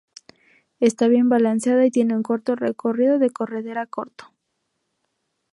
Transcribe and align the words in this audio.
Está 0.79 1.07
bien 1.07 1.29
balanceada 1.29 1.85
y 1.85 1.91
tiene 1.91 2.15
un 2.17 2.23
recorrido 2.57 3.19
de 3.19 3.29
corredera 3.29 3.85
corto. 3.85 4.33